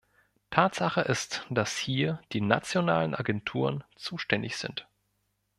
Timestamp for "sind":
4.57-4.87